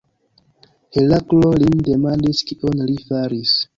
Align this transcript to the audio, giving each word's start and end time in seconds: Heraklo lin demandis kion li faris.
Heraklo 0.95 1.51
lin 1.65 1.83
demandis 1.91 2.43
kion 2.51 2.83
li 2.91 2.97
faris. 3.11 3.53